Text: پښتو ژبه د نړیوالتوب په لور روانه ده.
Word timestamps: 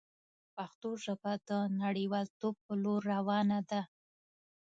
پښتو 0.55 0.89
ژبه 1.03 1.31
د 1.49 1.51
نړیوالتوب 1.81 2.55
په 2.65 2.73
لور 2.83 3.01
روانه 3.13 3.59
ده. 3.69 3.81